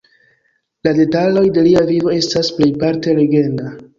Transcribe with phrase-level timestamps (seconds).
[0.87, 3.71] La detaloj de lia vivo estas plejparte legenda.